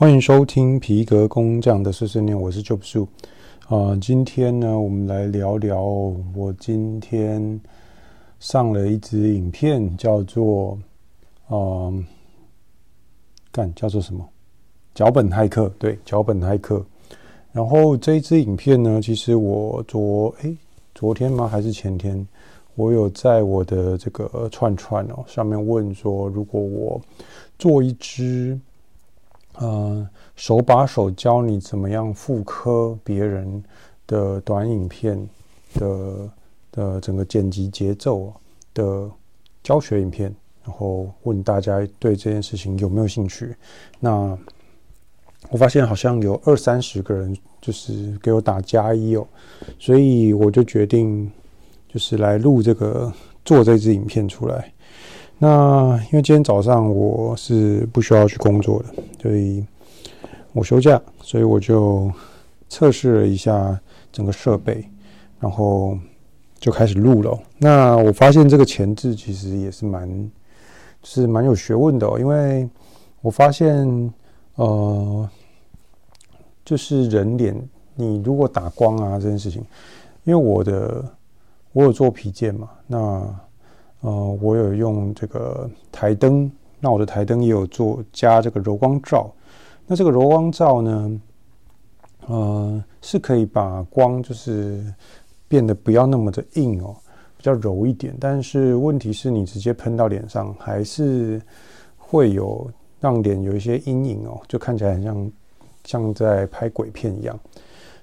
[0.00, 3.06] 欢迎收听皮革工匠的碎碎念，我是 Job Su。
[3.68, 5.78] 啊，今天呢，我们来聊聊
[6.34, 7.60] 我今天
[8.38, 10.78] 上了一支影片，叫做
[11.52, 12.02] “嗯，
[13.52, 14.26] 干叫做什么？
[14.94, 15.70] 脚本骇客”。
[15.78, 16.82] 对，脚本骇客。
[17.52, 20.56] 然后这一支影片呢，其实我昨诶
[20.94, 21.46] 昨天吗？
[21.46, 22.26] 还是前天？
[22.74, 26.98] 我有在我的这个串串哦上面问说，如果我
[27.58, 28.58] 做一支。
[29.60, 33.62] 呃，手把手教你怎么样复刻别人
[34.06, 35.28] 的短影片
[35.74, 36.30] 的
[36.72, 38.32] 的整个剪辑节奏
[38.72, 39.10] 的
[39.62, 43.54] 教学影片，然后问大家对这件事情有没有兴趣？
[43.98, 44.36] 那
[45.50, 49.26] 我发现好像有二三十个人就是给我打加一哦，
[49.78, 51.30] 所以我就决定
[51.86, 53.12] 就是来录这个
[53.44, 54.72] 做这支影片出来。
[55.42, 58.88] 那因为今天早上我是不需要去工作的，
[59.22, 59.64] 所以
[60.52, 62.12] 我休假，所以我就
[62.68, 63.80] 测试了一下
[64.12, 64.86] 整个设备，
[65.38, 65.96] 然后
[66.58, 67.38] 就开始录了。
[67.56, 70.30] 那我发现这个前置其实也是蛮，
[71.02, 72.68] 是蛮有学问的哦，因为
[73.22, 74.12] 我发现，
[74.56, 75.26] 呃，
[76.66, 77.56] 就是人脸，
[77.94, 79.64] 你如果打光啊这件事情，
[80.24, 81.02] 因为我的
[81.72, 83.34] 我有做皮件嘛，那。
[84.02, 89.30] 呃，我有用这个台灯，那我的台灯也有做加这个柔光罩。
[89.86, 91.20] 那这个柔光罩呢，
[92.26, 94.82] 呃，是可以把光就是
[95.46, 96.96] 变得不要那么的硬哦，
[97.36, 98.16] 比较柔一点。
[98.18, 101.38] 但是问题是你直接喷到脸上，还是
[101.98, 105.32] 会有让脸有一些阴影哦，就看起来很像
[105.84, 107.38] 像在拍鬼片一样。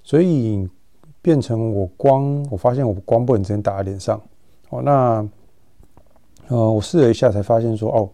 [0.03, 0.69] 所以
[1.23, 4.21] 变成我光，我发现我光不能直接打在脸上
[4.69, 5.27] 哦，那。
[6.47, 8.09] 呃，我试了一下，才发现说，哦，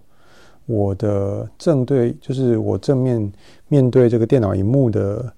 [0.65, 3.31] 我的正对就是我正面
[3.67, 5.33] 面对这个电脑荧幕的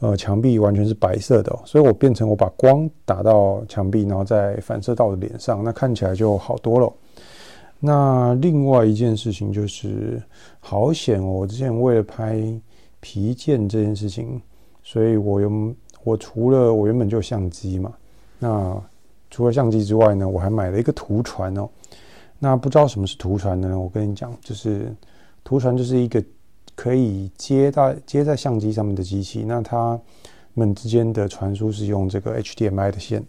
[0.00, 6.92] 呃墙壁完全是白色的，所以我变成我把光打到墙壁，然后再反射到我的脸上，那看起来就好多了。
[7.78, 10.20] 那另外一件事情就是，
[10.58, 12.42] 好险哦，我之前为了拍
[12.98, 14.42] 皮件这件事情，
[14.82, 17.92] 所以我用我除了我原本就有相机嘛，
[18.38, 18.76] 那
[19.30, 21.68] 除了相机之外呢，我还买了一个图传哦。
[22.42, 23.78] 那不知道什么是图传呢？
[23.78, 24.92] 我跟你讲，就是
[25.44, 26.24] 图传就是一个
[26.74, 29.44] 可以接在接在相机上面的机器。
[29.46, 30.00] 那它
[30.54, 33.22] 们之间的传输是用这个 HDMI 的线，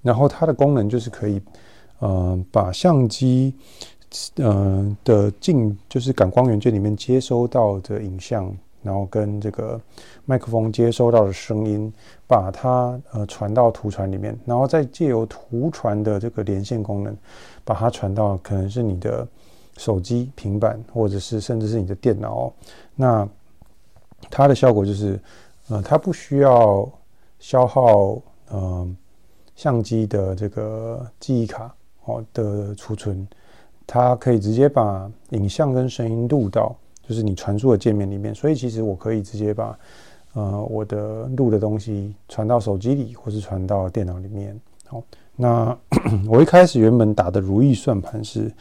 [0.00, 1.40] 然后它的功能就是可以
[1.98, 3.54] 呃把相机
[4.36, 8.50] 呃的镜就是感光元件里面接收到的影像。
[8.88, 9.78] 然后跟这个
[10.24, 11.92] 麦克风接收到的声音，
[12.26, 17.14] 把它呃传到图传里面，然后再借由图传的这个连线功能，
[17.66, 19.28] 把它传到可能是你的
[19.76, 22.52] 手机、平板，或者是甚至是你的电脑哦。
[22.96, 23.28] 那
[24.30, 25.20] 它的效果就是，
[25.68, 26.90] 呃，它不需要
[27.38, 28.18] 消耗
[28.48, 28.88] 呃
[29.54, 31.74] 相机的这个记忆卡
[32.06, 33.28] 哦的储存，
[33.86, 36.74] 它可以直接把影像跟声音录到。
[37.08, 39.78] 就是你传输的界面里面，所以其实我可以直接把
[40.34, 44.60] 呃我的录的东西传到手机里，或是传到电脑里面。
[44.86, 45.02] 好，
[45.34, 45.74] 那
[46.28, 48.52] 我一开始原本打的如意算盘是，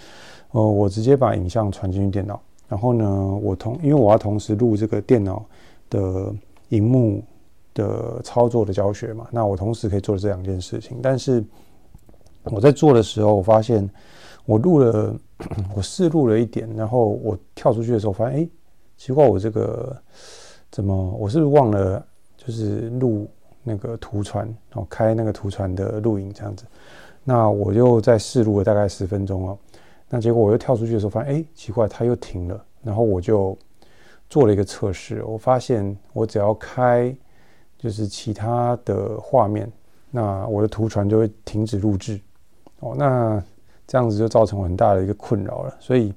[0.51, 5.45] 呃，我直接把影像传进去电脑，然后呢，我同因为我要同时录这个电脑
[5.89, 6.33] 的
[6.69, 7.21] 荧幕
[7.73, 10.99] 的操作的教学嘛，那我同时可以做这两件事情。
[11.01, 11.43] 但是
[12.43, 13.89] 我在做的时候，我发现
[14.45, 15.13] 我录了。
[15.75, 18.49] 我试录了一点，然后我跳出去的时候发现，哎，
[18.97, 19.95] 奇怪，我这个
[20.71, 22.03] 怎么，我是不是忘了
[22.35, 23.29] 就是录
[23.63, 26.65] 那个图传，然后开那个图传的录影这样子？
[27.23, 29.57] 那我又再试录了大概十分钟哦，
[30.09, 32.65] 那结果我又跳出去的时候发现，哎，奇怪，它又停了。
[32.83, 33.55] 然后我就
[34.29, 37.15] 做了一个测试，我发现我只要开
[37.77, 39.71] 就是其他的画面，
[40.09, 42.19] 那我的图传就会停止录制。
[42.79, 43.43] 哦，那。
[43.87, 46.13] 这样子就造成很大的一个困扰了，所以，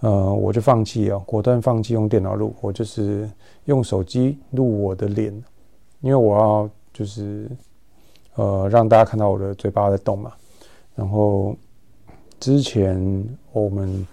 [0.00, 3.30] 呃，我就放弃啊，果断放弃用电脑录，我就是
[3.66, 5.32] 用手机录我的脸，
[6.00, 7.48] 因为我要就是，
[8.34, 10.32] 呃，让大家看到我的嘴巴在动嘛。
[10.96, 11.54] 然后
[12.40, 14.04] 之前我们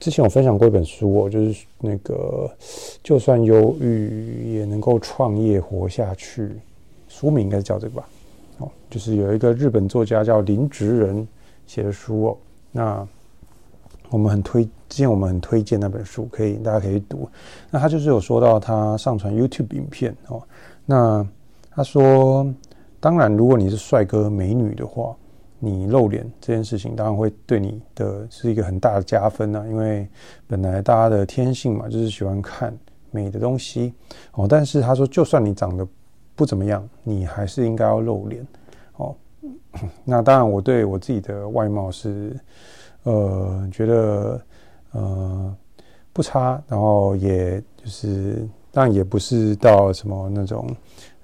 [0.00, 2.50] 之前有分享过一本书哦，就是那个
[3.00, 6.50] 就算忧郁也能够创业活下去，
[7.06, 8.08] 书名应该是叫这个吧？
[8.58, 11.28] 哦，就是有一个日本作家叫林直人。
[11.68, 12.38] 写的书哦，
[12.72, 13.08] 那
[14.10, 17.28] 我们很推，之前我们很推荐那本书，可以大家可以读。
[17.70, 20.42] 那他就是有说到他上传 YouTube 影片哦，
[20.86, 21.24] 那
[21.70, 22.52] 他说，
[22.98, 25.14] 当然如果你是帅哥美女的话，
[25.58, 30.08] 你露脸这件事情当然会对你的是一个很大的加分呐，因为
[30.46, 32.74] 本来大家的天性嘛，就是喜欢看
[33.10, 33.92] 美的东西
[34.32, 34.46] 哦。
[34.48, 35.86] 但是他说，就算你长得
[36.34, 38.46] 不怎么样，你还是应该要露脸
[38.96, 39.14] 哦。
[40.04, 42.36] 那当然，我对我自己的外貌是
[43.04, 44.40] 呃觉得
[44.92, 45.56] 呃
[46.12, 50.66] 不差，然后也就是当然也不是到什么那种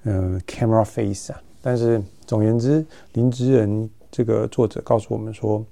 [0.05, 1.41] 嗯、呃、camera face 啊。
[1.61, 2.85] 但是总言之，
[3.15, 5.65] 林之人这个作者告诉我们说，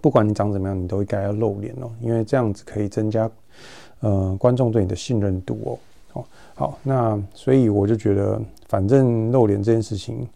[0.00, 3.28] 不管你长怎么样，你都应该要露脸哦，因为这样子可以增加
[4.00, 5.78] 呃观众对你的信任度哦。
[6.10, 10.26] 好，好，那所以我就觉得，反正露脸这件事情，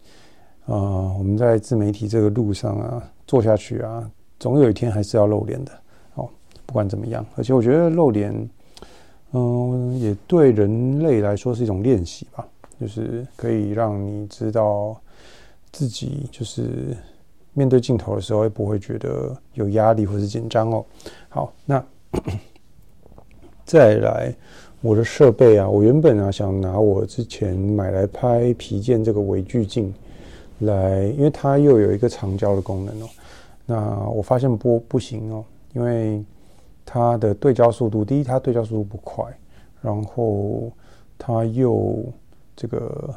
[0.65, 5.71] 呃，我们在自媒体这个路上啊，做下去啊，总有一天还是要露脸的。
[6.15, 6.29] 哦，
[6.65, 8.49] 不管怎么样，而且我觉得露脸，
[9.31, 12.47] 嗯、也对人类来说是一种练习吧，
[12.79, 14.99] 就是可以让你知道
[15.71, 16.95] 自己就是。
[17.55, 20.83] 面对镜头的时候，也不会觉得有压力或是紧张哦。
[21.29, 21.85] 好，那
[23.63, 24.33] 再来
[24.81, 29.93] 我的设备啊，我原本啊想拿我之前买来拍皮件这个微距镜
[30.59, 33.09] 来，因为它又有一个长焦的功能哦。
[33.65, 36.23] 那我发现不不行哦，因为
[36.85, 39.25] 它的对焦速度，第一它对焦速度不快，
[39.81, 40.71] 然后
[41.17, 42.03] 它又
[42.55, 43.13] 这个。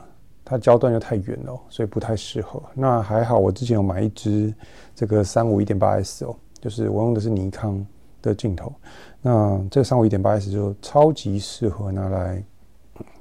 [0.48, 2.62] 它焦段又太远了，所以不太适合。
[2.72, 4.54] 那还好，我之前有买一支
[4.94, 7.84] 这个三五一点八 S 哦，就是我用的是尼康
[8.22, 8.72] 的镜头。
[9.20, 12.40] 那这个三五一点八 S 就超级适合拿来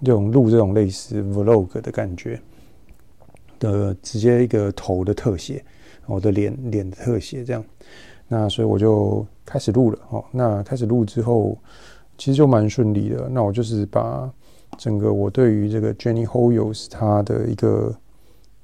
[0.04, 2.40] 这种录这种类似 Vlog 的感觉
[3.60, 5.64] 的，直接一个头的特写，
[6.06, 7.64] 我的脸脸的特写这样。
[8.28, 10.24] 那所以我就开始录了哦。
[10.32, 11.58] 那开始录之后，
[12.18, 13.28] 其实就蛮顺利的。
[13.30, 14.32] 那我就是把。
[14.78, 17.96] 整个我对于这个 Jenny Hoyos 他的一个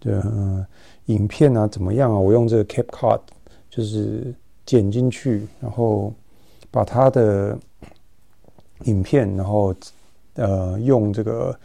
[0.04, 0.66] 呃
[1.06, 2.20] 影片啊怎么样啊？
[2.20, 3.22] 我用这个 CapCut
[3.70, 4.34] 就是
[4.66, 6.14] 剪进去，然后
[6.70, 7.58] 把他的
[8.84, 9.74] 影片，然后
[10.34, 11.58] 呃用这个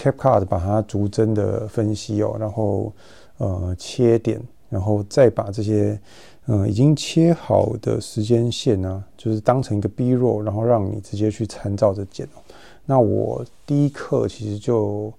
[0.00, 2.92] CapCut 把它逐帧的分析哦，然后
[3.36, 6.00] 呃切点，然后再把这些、
[6.46, 12.38] 呃、已经切好的时间线呢、就是当成一个 B-roll，然后让你直接去参照着剪哦。
[12.86, 15.12] 那我第一课其实就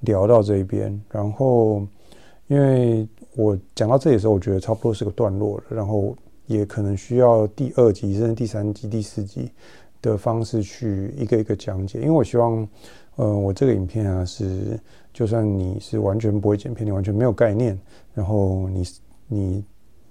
[0.00, 1.86] 聊到这边，然后
[2.48, 3.06] 因为
[3.36, 9.50] 我讲到这里的时候，我觉得差不多是个段落了，然后也可能需要第二集甚至第三集、第四集
[10.00, 12.66] 的方式去一个一个讲解，因为我希望，
[13.16, 14.78] 呃，我这个影片啊是，
[15.12, 17.78] 就算你是完全不会剪片，你完全没有概念，
[18.14, 18.84] 然后你
[19.28, 19.64] 你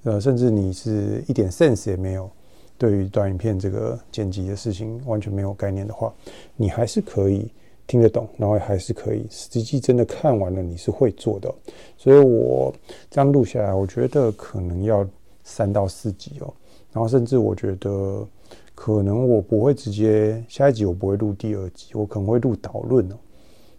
[0.03, 2.29] 呃，甚至你是一点 sense 也没有。
[2.77, 6.11] 对于短影片这个剪辑的事情完全没有概念的话，
[6.55, 7.51] 你还是可以
[7.85, 11.53] 听得懂，然后还是可以实际真的看完了，你是会做的。
[11.95, 12.73] 所以我
[13.11, 15.07] 这样录下来，我觉得可能要
[15.43, 16.51] 三到四集哦，
[16.91, 18.27] 然后甚至我觉得
[18.75, 23.15] 可能我不会直接下一集，我不会录第二集，我可能会录导论哦。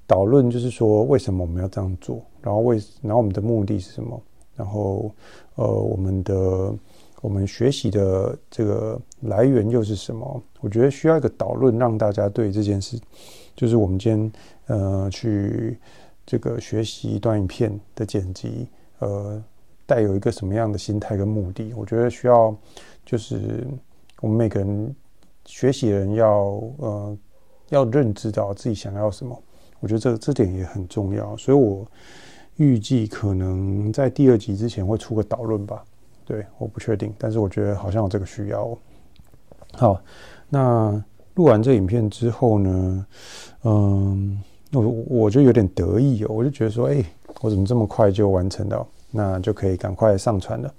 [0.07, 4.21] 导论就是说为什么我们要这样做，然后为然后我们的目的是什么，
[4.55, 5.11] 然后
[5.55, 6.75] 呃我们的。
[7.23, 10.43] 我们学习的这个来源又是什么？
[10.61, 12.99] 我觉得需要一个导论，让大家对这件事，
[13.55, 14.33] 就是我们今天
[14.67, 15.79] 呃去
[16.27, 18.67] 这个学习一段影片的剪辑，
[18.99, 19.41] 呃，
[19.87, 21.73] 带有一个什么样的心态跟目的？
[21.77, 22.53] 我觉得需要
[23.07, 23.65] 就是
[24.23, 24.95] 我们每个人
[25.47, 26.31] 学习人要
[26.77, 27.19] 呃
[27.71, 29.37] 要认知到自己想要什么。
[29.81, 31.85] 我觉得这这点也很重要，所以我
[32.55, 35.83] 预计可能在第二集之前会出个导论吧。
[36.25, 38.79] 对，我不确定，但是我觉得好像有这个需要。
[39.73, 40.01] 好，
[40.49, 43.07] 那录完这影片之后呢，
[43.65, 44.41] 嗯，
[44.73, 47.05] 我我就有点得意哦，我就觉得说，哎，
[47.41, 48.87] 我怎么这么快就完成了？
[49.11, 50.73] 那就可以赶快上传了。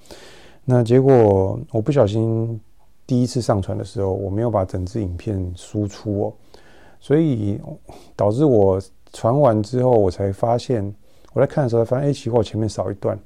[0.64, 2.58] 那结果我不小心
[3.06, 6.34] 第一次上传的时候，我没有把整支影片输出哦，
[7.00, 7.60] 所以
[8.16, 8.82] 导致我
[9.12, 10.84] 传完之后，我才发现，
[11.34, 13.18] 我在看的时候发现，哎，奇怪，我前面少一段。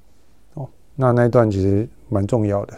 [0.56, 2.74] 哦那那一段其实蛮重要的，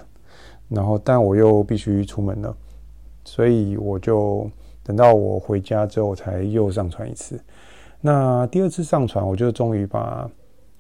[0.67, 2.53] 然后但我又必须出门了，
[3.23, 4.45] 所以我就
[4.83, 7.39] 等到我回家之后才又上传一次。
[8.01, 10.29] 那第二次上传，我就终于把，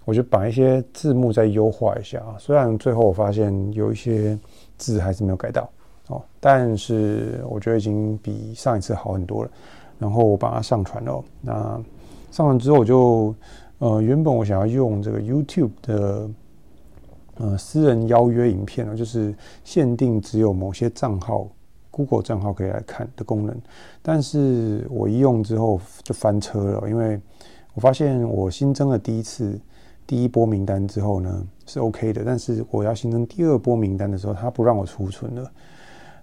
[0.03, 2.35] 我就把一些字幕再优化一下啊。
[2.37, 4.37] 虽然最后我发现有一些
[4.77, 5.69] 字还是没有改到
[6.09, 9.49] 哦，但是我觉得已经比上一次好很多了。
[9.97, 11.23] 然后我把它上传了。
[11.41, 11.53] 那
[12.31, 13.33] 上传之后，我就
[13.79, 16.29] 呃，原本我想要用这个 YouTube 的。
[17.41, 21.47] 呃，私人邀约影片呢，就是限定只有某些账号
[21.89, 23.57] ，Google 账号可以来看的功能。
[24.01, 27.17] 但是我一用之后就翻车了，因为
[27.75, 29.57] 我发现我新增了第一次
[30.05, 35.49] 第一波名单之后呢是 OK 的，但是我要新增第二波名单的时候，它不让我储存了。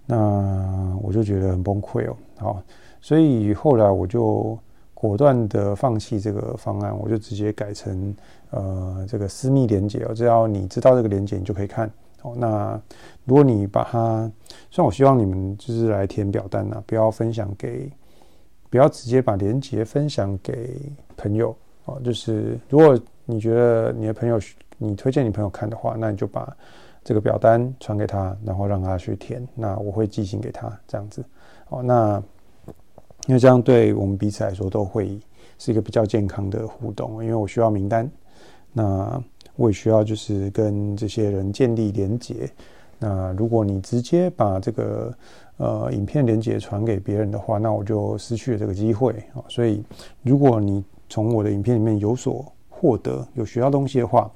[0.07, 2.17] 那我就觉得很崩溃哦。
[2.37, 2.63] 好，
[3.01, 4.57] 所以后来我就
[4.95, 8.15] 果断的放弃这个方案，我就直接改成
[8.49, 11.87] 呃这个私密连结哦，只要你知道这个连结，你就可以看。
[12.23, 12.81] 哦，那
[13.25, 14.31] 如果你把它，
[14.71, 17.91] 虽然我希望你们就是来填表单呢，不要分享给，
[18.71, 20.81] 不要直接把连结分享给
[21.15, 22.01] 朋友哦。
[22.03, 24.39] 就是如果你觉得你的朋友，
[24.79, 26.51] 你推荐你朋友看的话，那你就把
[27.07, 29.41] 这个表单传给他，然后让他去填。
[29.55, 31.23] 那我会寄信给他，这样子。
[31.69, 32.21] 哦，那
[33.27, 35.17] 因为这样对我们彼此来说都会
[35.57, 38.11] 是一个比较健康的互动，因为我需要名单。
[38.73, 39.23] 那
[39.55, 42.51] 我也需要就是跟这些人建立连结。
[42.99, 45.17] 那如果你直接把这个
[45.55, 49.39] 呃影片连结传给别人的话，那我就失去了这个机会啊。
[49.47, 49.81] 所以
[50.23, 54.29] 如果你从我的影片里面有所获得、有学到东西的话，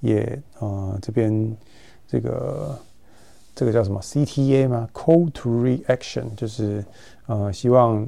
[0.00, 1.56] 也呃这边
[2.08, 2.76] 这个
[3.54, 6.84] 这个叫什么 CTA 吗？Call to Reaction，就是
[7.26, 8.04] 呃希望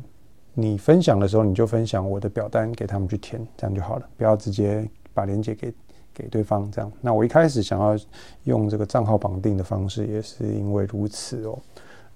[0.54, 5.72] 你分享的时候，你就分享我的表单给他们去填，这样就好了，不要直接把链接给。
[6.12, 7.96] 给对方这样，那我一开始想要
[8.42, 11.58] 用这个账号绑定的方式，也是因为如此哦。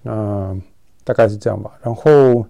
[0.02, 0.54] 那
[1.04, 1.72] 大概是这样吧。
[1.80, 2.44] 然后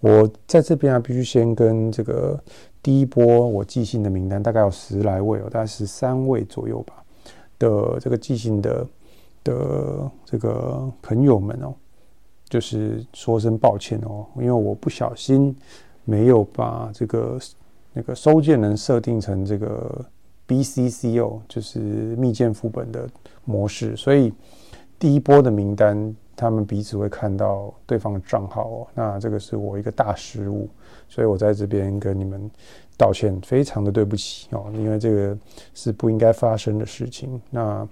[0.00, 2.40] 我在这边啊，必须先跟这个
[2.82, 6.94] 第一波我寄信的名单，大概有十来位哦，大概十三位左右吧
[7.58, 8.86] 的这个寄信的
[9.44, 11.74] 的这个朋友们哦，
[12.48, 15.54] 就是说声抱歉哦，因为我不小心
[16.04, 17.38] 没有把这个
[17.92, 20.04] 那个收件人设定成这个。
[20.48, 23.10] BCC 哦就是密件副本的
[23.44, 24.32] 模式，所以
[24.96, 28.86] 第一波的名单，他们彼此会看到对方的账号哦。
[28.94, 30.68] 那这个是我一个大失误，
[31.08, 32.50] 所以我在这边跟你们
[32.96, 35.36] 道歉，非常的对不起哦，因为这个
[35.74, 37.40] 是不应该发生的事情。
[37.50, 37.88] 那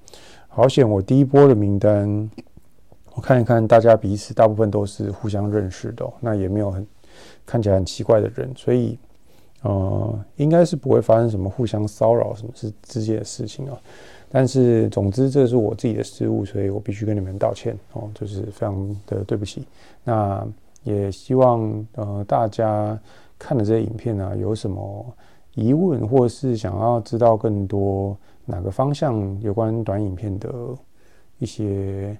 [0.49, 2.31] 好险，我第一波的名单，
[3.15, 6.87] 我看一看，大家彼此大部分都是互相认识的，那也没有很
[7.47, 8.99] 看起来很奇怪的人，所以。
[9.63, 13.79] 呃，应该是不会发生什么互相骚扰什么是之间的事情啊。
[14.37, 19.64] 但是总之，这是我自己的失误，所以我必须跟你们道歉哦，就是非常的对不起。
[20.03, 20.45] 那
[20.83, 22.99] 也希望呃大家
[23.38, 25.07] 看了这些影片呢，有什么
[25.55, 30.53] 疑问，或是想要知道更多哪个方向有关短影片的
[31.38, 32.19] 一些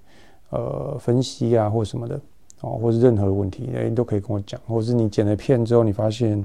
[0.50, 2.21] 呃分析啊，或什么的。
[2.61, 4.59] 哦，或是任何的问题，哎，你都可以跟我讲。
[4.66, 6.42] 或是你剪了片之后，你发现，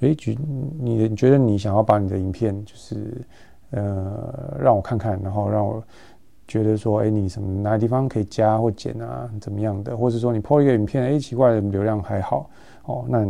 [0.00, 0.34] 哎，觉
[0.78, 3.20] 你你觉得你想要把你的影片，就是
[3.70, 5.82] 呃，让我看看，然后让我
[6.46, 9.96] 觉得说，哎，你什么哪个地方可以加或减啊，怎么样的？
[9.96, 12.48] 或者说你 po 一个影片，哎，奇怪的流量还好，
[12.84, 13.26] 哦，那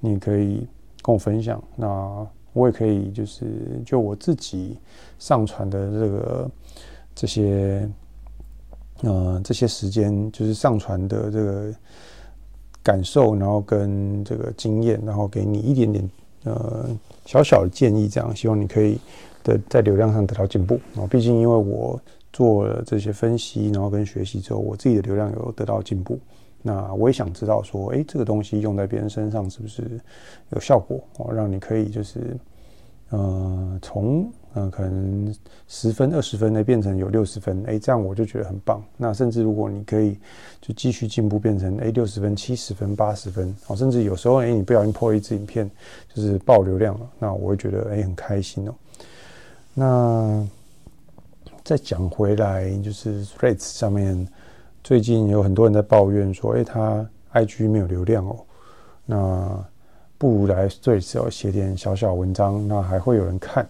[0.00, 0.66] 你可以
[1.02, 1.62] 跟我分享。
[1.76, 3.46] 那我也可以，就是
[3.84, 4.78] 就我自己
[5.18, 6.50] 上传的这个
[7.14, 7.88] 这些。
[9.04, 11.74] 呃，这些时间就是上传的这个
[12.84, 16.10] 感受，然后跟这个经验，然后给你一点点
[16.44, 16.88] 呃
[17.26, 19.00] 小小的建议，这样希望你可以
[19.44, 20.80] 的在流量上得到进步。
[20.96, 22.00] 啊，毕竟因为我
[22.32, 26.18] 做了这些分析，然后跟学习之后，我自己的流量有得到进步。
[26.62, 29.82] 那我也想知道说，哎，这个东西用在别人身上是不是
[30.50, 31.02] 有效果？
[31.18, 32.36] 哦，让你可以就是。
[33.14, 35.34] 呃，从呃可能
[35.68, 38.82] 十分、二十分的变成有六十分，哎，这样我就觉得很棒。
[38.96, 40.16] 那甚至如果你可以
[40.62, 45.70] 就继续进步，变成哎六十分、七十分、八十分，哦，甚至有时候哎你不小心破一支影片
[46.14, 48.74] 就是爆流量了，那我会觉得哎很开心哦。
[49.74, 50.46] 那
[51.64, 54.26] 再讲回来，就是 Threads 上面
[54.84, 58.36] 最近有很多人在抱怨说，哎，他 IG 没有流量哦，
[59.06, 59.64] 那。
[60.18, 63.66] 不如来最少写点小小文章，那还会有人看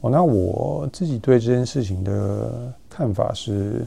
[0.00, 0.10] 哦。
[0.10, 3.86] 那我自己对这件事情的看法是，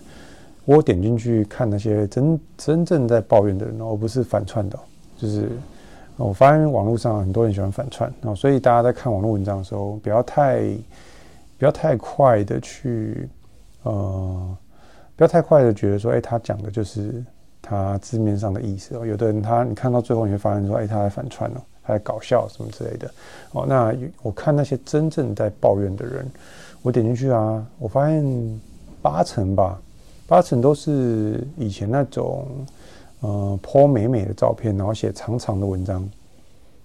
[0.64, 4.80] 我点进去看那些真真正在抱怨的人，而不是反串的。
[5.18, 5.50] 就是
[6.16, 10.64] 我发现网络上很多人喜欢反串，所以大家在看网络文章的时候，不要太
[11.60, 13.30] 不要太快的去
[13.84, 14.58] 呃，
[15.16, 17.24] 不要太快的觉得说，哎，他讲的就是
[17.62, 19.06] 他字面上的意思哦。
[19.06, 21.94] 有的人他你看到最后，你会发现说，哎，他在反串哦，他。
[21.94, 23.10] 在搞笑什么之类的
[23.52, 26.24] 哦，那我看那些真正在抱怨的人，
[26.84, 28.62] 我点进去啊，我发现
[29.02, 29.82] 八成吧，
[30.28, 32.48] 八成都是以前那种
[33.22, 36.08] 呃 po 美美的照片，然后写长长的文章，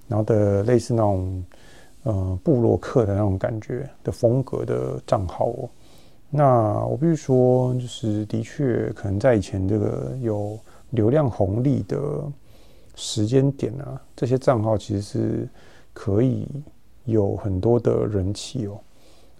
[0.09, 1.45] 然后的类似那种
[2.05, 5.69] 呃布洛克的那种感觉的风格的账号哦。
[6.31, 10.59] 那我必须说，就是的确可能在以前这个有
[10.91, 11.99] 流量红利的。
[12.97, 15.49] 时间点啊，这些账号其实是
[15.93, 16.47] 可以
[17.07, 18.81] 有很多的人气哦。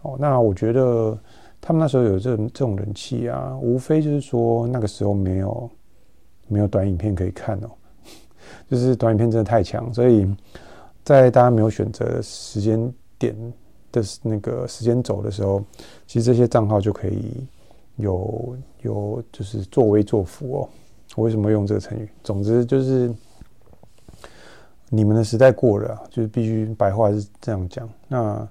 [0.03, 1.17] 哦，那我觉得
[1.61, 5.71] 他们那时候有这这种人气啊，无非就是说那个时候没有
[6.49, 7.71] 没有短影片可以看哦。
[8.69, 10.27] 就是短影片真的太强，所以
[11.05, 13.37] 在大家没有选择时间点
[13.93, 15.63] 的那个时间轴的时候，
[16.07, 17.47] 其实这些账号就可以
[17.97, 20.69] 有有就是作威作福哦。
[21.15, 22.09] 我为什么用这个成语？
[22.25, 23.13] 总之就是
[24.89, 27.89] 你们的时代过了，就是必须白话是这样讲。
[28.09, 28.49] 那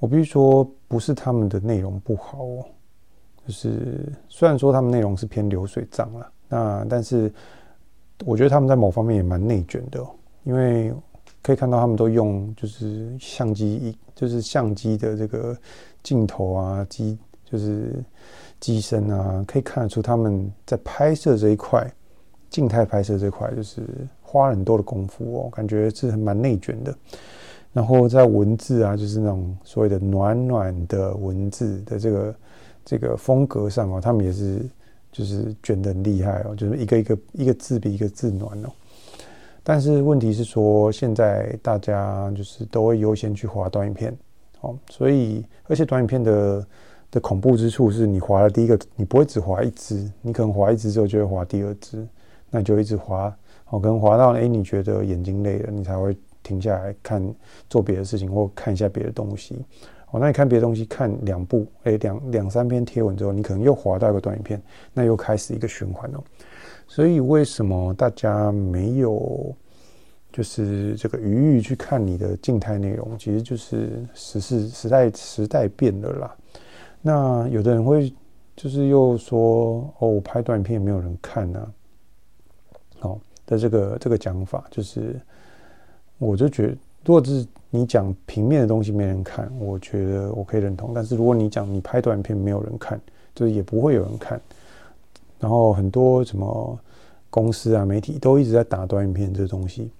[0.00, 2.64] 我必须说，不是他们的内容不好哦，
[3.46, 7.32] 就是虽然说他们内容是偏流水账了，那但是
[8.24, 10.10] 我觉得他们在某方面也蛮内卷的哦，
[10.42, 10.92] 因为
[11.44, 15.56] 可以看到他们都用就是相机一，就是相机的这个
[16.02, 18.02] 镜头啊，机就是。
[18.60, 21.86] 机身啊，可以看得出他们在拍摄这一块，
[22.48, 23.82] 静态拍摄这块，就是
[24.22, 26.94] 花很多的功夫哦，感觉是蛮内卷的。
[27.74, 32.34] 然后在文字啊，就是那种所谓的暖暖的文字的这个
[32.86, 34.64] 这个风格上哦，他们也是
[35.12, 38.70] 就是卷得很厉害哦，就是一个一个一个字比一个字暖哦。
[39.64, 44.16] 但是问题是说，现在大家就是都会优先去滑短影片
[44.60, 46.64] 哦，所以而且短影片的。
[47.10, 52.04] 的恐怖之处是你滑了第一个，你不会只滑一支，你可能滑一支之后就会滑第二支，
[52.50, 53.32] 那你就一直滑，
[53.68, 57.24] 哦，可能滑到哎你觉得眼睛累了，你才会停下来看
[57.70, 59.64] 做别的事情或看一下别的东西，
[60.10, 64.60] 哦，那你看别的东西看两部，哎两两三篇贴文之后，你可能又滑到一个短影片，
[64.92, 66.24] 那又开始一个循环哦，
[66.86, 69.54] 所以为什么大家没有
[70.32, 73.16] 就是这个余裕去看你的静态内容？
[73.18, 76.36] 其实就是时事时代时代变了啦。
[77.00, 78.12] 那有的人会
[78.56, 81.72] 就是又说哦，我拍短片也没有人看呢、
[83.00, 85.20] 啊，哦的这个这个讲法，就是
[86.18, 90.92] 我就觉得，如果是你讲平面的东西没人看，我觉得我可以认同。
[90.94, 93.00] 但是如果你讲你拍短片没有人看，
[93.34, 94.40] 就是也不会有人看。
[95.44, 96.78] 然后很多什么
[97.28, 99.90] 公司啊、媒体都一直在打短影片这东西，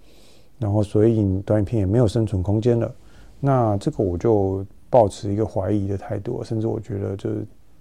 [0.59, 2.95] 然后所以短影片也没有生存空间了。
[3.41, 4.65] 那这个我就。
[4.95, 7.29] 抱持一个怀疑的态度，甚至我觉得，就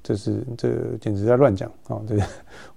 [0.02, 2.02] 这是这简直在乱讲啊！
[2.08, 2.18] 这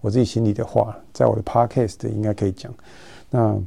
[0.03, 2.71] 我自己心里的话，在我的 podcast 应该可以讲。
[3.31, 3.59] 那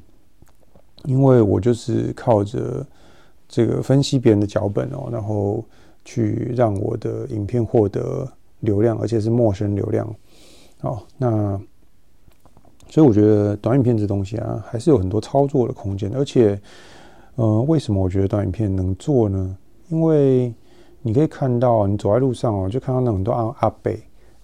[1.05, 2.85] 因为我就是靠着
[3.47, 5.65] 这个分析别人的脚本哦，然后
[6.05, 10.07] 去让我的影片获得流量，而且是陌生流量。
[10.81, 11.59] 好，那
[12.87, 16.09] 所以我觉得短影片这东西啊，还是有很多操作的空间。
[16.15, 16.59] 而且，
[17.35, 19.57] 呃，为什么我觉得短影片能做呢？
[19.89, 20.53] 因为
[21.01, 23.91] 你可以看到，你走在路上哦，就看到那很多阿阿伯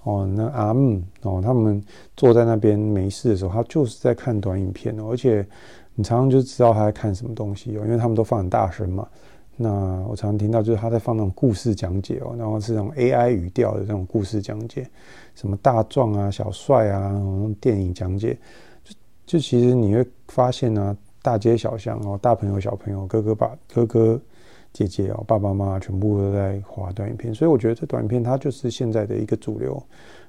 [0.03, 1.81] 哦，那阿姆哦，他们
[2.17, 5.47] 坐在那边没事的时候，他就是在看短影片哦，而且
[5.95, 9.07] 你常常就知道他在看什么东西哦，因为他们都放很大声嘛。
[9.55, 9.69] 那
[10.07, 14.87] 我常常听到就是他在放那种故事讲解哦，然后是那种 AI 语调的那种故事讲解，
[15.33, 18.37] 什么大壮啊、小帅啊，那种电影讲解，
[18.83, 24.21] 就就其实你会发现呢、啊，大街小巷哦，大朋友小朋友，哥哥爸哥哥。
[24.73, 29.81] 姐姐哦，爸爸妈妈全部都在划短影片，所以我觉得这短影片它就是现在的一个主流。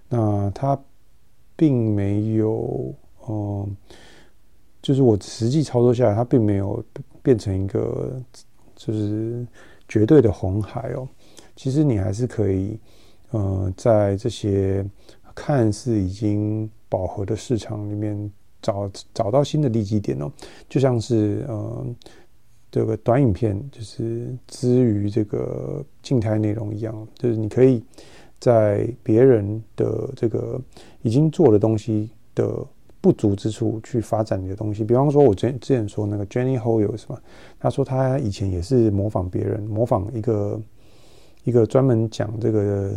[0.08, 0.78] 那它
[1.56, 3.66] 并没有，哦，
[4.80, 6.80] 就是我实际操作下来，它并没有
[7.24, 8.22] 变成一个
[8.76, 9.44] 就是
[9.88, 11.08] 绝对的红海哦。
[11.56, 12.78] 其实你还是可以，
[13.32, 14.86] 呃，在这些
[15.34, 18.30] 看似已经饱和的市场里面
[18.62, 20.30] 找找到新的利基点哦，
[20.68, 21.84] 就像是呃。
[22.68, 27.82] 这个短影片就是之于这个静态内容一样，就是你可以
[28.38, 30.60] 在别人的这个
[31.00, 32.44] 已经做的东西的
[33.00, 34.84] 不足之处去发展你的东西。
[34.84, 37.18] 比方说，我之之前说那个 Jenny Hoyle 什么，
[37.58, 40.60] 他说他以前也是模仿别人，模仿一个
[41.44, 42.92] 一个专门讲这个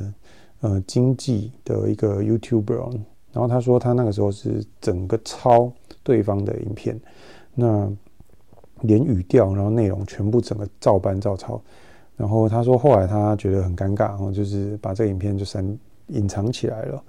[0.62, 2.92] 呃经济的一个 YouTuber，
[3.32, 5.72] 然后他说他那个时候是整个抄
[6.04, 7.00] 对方的影片，
[7.54, 7.92] 那。
[8.84, 11.62] 连语调，然后内容全部整个照搬照抄，
[12.16, 17.04] 然后他说后来他觉得很尴尬，然后就是把这个影片就删隐藏起来了。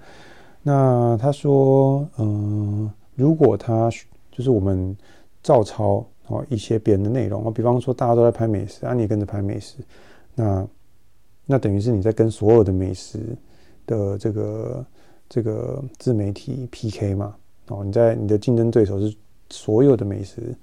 [0.63, 3.89] 那他说，嗯、如果他
[4.31, 4.95] 就是我们
[5.41, 9.77] 照抄哦一些别人的内容，比方说大家都在拍美食，啊你跟着拍美食，
[10.35, 10.67] 那
[11.45, 13.19] 那等于是你在跟所有的美食
[13.85, 14.85] 的这个
[15.27, 17.35] 这个自媒体 PK 嘛？
[17.67, 19.15] 哦，你在你的竞争对手是
[19.49, 20.55] 所有的美食。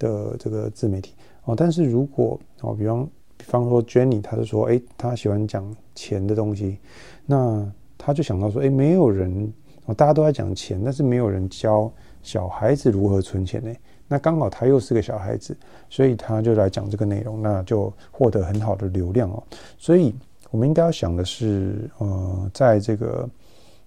[0.00, 1.12] 的这个自媒体
[1.44, 6.78] 哦，但是如果哦，比方比方说 Jenny，他就说，哎，他喜欢讲钱的东西，
[7.26, 7.70] 那
[8.02, 9.52] 他就想到说，哎，没有人
[9.84, 13.70] 哦，大家都在讲钱，但是没有人教小孩子如何存钱呢？
[14.08, 15.56] 那刚好他又是个小孩子，
[15.88, 19.42] 所以他就来讲这个内容，那就获得很好的流量哦。
[19.78, 20.14] 所以
[20.50, 23.28] 我们应该要想的是，呃，在这个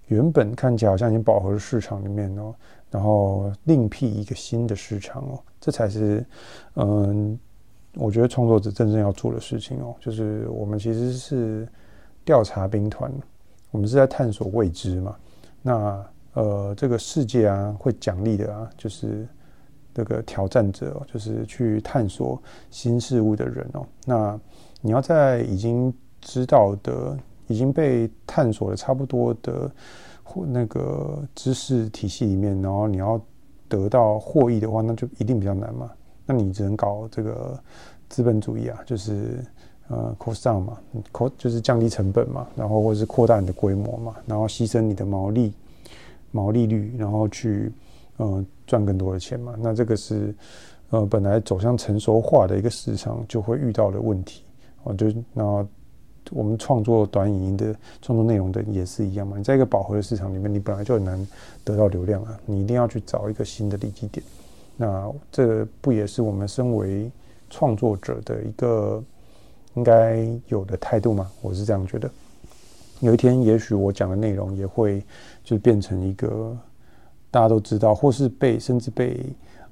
[0.06, 2.54] 原本看起来好像已经饱和的市场里面哦。
[2.90, 6.24] 然后另辟一个新的市场哦，这才是
[6.76, 7.36] 嗯，
[7.96, 11.68] 我觉得创作者真正要做的事情哦，就是我们其实是
[12.24, 13.12] 调查兵团，
[13.74, 15.16] 我们是在探索未知嘛。
[15.60, 19.26] 那呃，这个世界啊，会奖励的啊，就是
[19.92, 23.84] 这个挑战者，就是去探索新事物的人哦。
[24.04, 24.40] 那
[24.80, 29.68] 你要在已经知道的、已经被探索的差不多的
[30.46, 33.20] 那个知识体系里面，然后你要
[33.68, 35.90] 得到获益的话，那就一定比较难嘛。
[36.24, 37.58] 那你只能搞这个
[38.08, 39.44] 资本主义啊，就是
[39.88, 40.78] 呃，cost down 嘛
[41.12, 45.52] ，cost 就是降低成本嘛，然后或者是扩大你的规模嘛，然后牺牲你的毛利。
[46.36, 47.70] 毛利率，然后去
[48.16, 49.54] 呃赚更多的钱嘛？
[49.56, 50.34] 那这个是
[50.90, 54.42] 呃本来走向成熟化的一个市场就会遇到的问题
[54.82, 54.92] 哦。
[54.94, 55.44] 就那
[56.32, 59.38] 我们创作短影音的创作内容的也是一样嘛？
[59.38, 61.24] 你在一个饱和的市场里面，你本来就很难
[61.62, 64.26] 得到流量啊，你一定要去找一个新的利基点。
[64.76, 67.08] 那这不也是我们身为
[67.48, 69.00] 创作者的一个
[69.74, 71.30] 应该有的态度吗？
[71.42, 72.10] 我是这样觉得。
[73.00, 75.04] 有一天，也许我讲的内容也会
[75.42, 76.56] 就变成一个
[77.30, 79.20] 大家都知道，或是被甚至被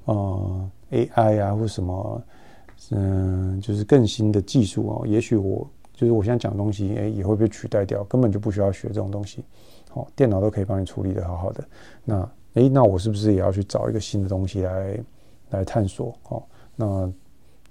[0.05, 2.21] 呃 AI 啊，或什么
[2.91, 5.07] 嗯、就是更新的技术哦。
[5.07, 9.43] 也许我就是我现在讲的东西，哎，也会被取代掉，根本就不需要学这种东西。
[9.93, 11.63] 哦，电脑都可以帮你处理的好好的。
[12.03, 14.99] 那哎，那我是不是也要去找一个新的东西来
[15.51, 16.13] 来探索？
[16.27, 16.43] 哦，
[16.75, 17.11] 那。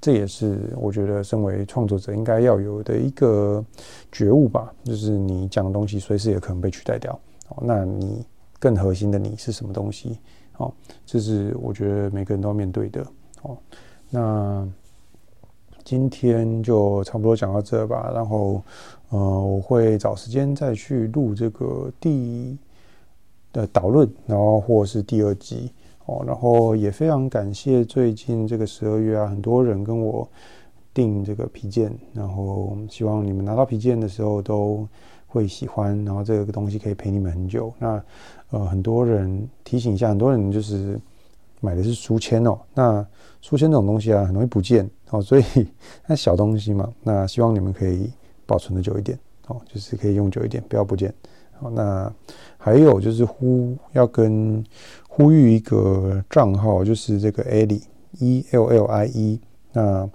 [0.02, 3.64] 这也是我觉得身为创作者应该要有的一个
[4.10, 7.12] 觉悟吧，就是你讲的东西随时也可能被取代掉。
[7.50, 8.26] 哦，那你
[8.58, 10.18] 更核心的你是什么东西？
[10.56, 10.74] 哦，
[11.06, 13.06] 这是我觉得每个人都要面对的。
[13.42, 13.56] 哦，
[14.10, 14.68] 那
[15.84, 18.10] 今天就差不多讲到这吧。
[18.12, 18.60] 然后，
[19.10, 22.58] 呃，我会找时间再去录这个第
[23.52, 25.70] 的导论，然后或是第二集。
[26.06, 30.28] 哦，然后也非常感谢最近这个十二月啊，很多人跟我
[30.92, 34.86] 订这个皮件，然后希望你们拿到皮件的时候都
[35.28, 37.72] 会喜欢，然后这个东西可以陪你们很久。
[37.78, 38.02] 那
[38.50, 41.00] 呃，很多人提醒一下，很多人就是
[41.60, 43.06] 买的是书签哦，那
[43.40, 45.44] 书签这种东西啊，很容易不见哦，所以
[46.06, 48.10] 那小东西嘛，那希望你们可以
[48.44, 51.14] 保存的久一点哦，就是可以用久一点，不要不见。
[51.58, 52.12] 好，那
[52.58, 54.62] 还有就是呼要跟。
[55.14, 57.83] 呼吁一个账号，就是这个 Ellie
[58.18, 59.40] E L L I E。
[59.70, 60.09] 那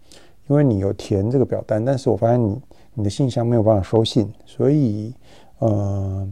[0.48, 2.60] 因为你有填这个表单，但是我发现你
[2.96, 5.14] 你的信箱没有办法收信，所以
[5.60, 6.28] 呃，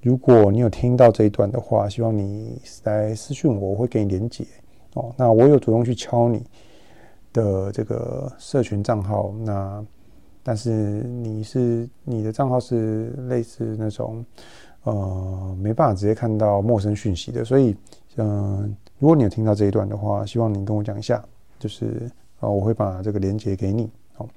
[0.00, 4.46] 如果你有听到这一段的话，希望你来私讯我，我会给你连结
[4.94, 5.12] 哦。
[5.18, 6.42] 那我有主动去敲你
[7.34, 9.84] 的这个社群账号，那
[10.42, 14.24] 但是你是你的账号是类似那种。
[14.84, 17.76] 呃，没办法直接看到陌生讯息的，所以，
[18.16, 21.22] 嗯、如果你有听到这一段的话，希望你跟我讲一下，
[21.58, 23.90] 就是，呃，我会把这个连接给你。
[24.12, 24.28] 好，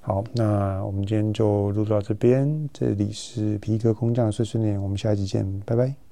[0.00, 6.09] 好，那我们今天就录到这边，这里是皮革工匠碎碎念，我们下一集见，拜拜。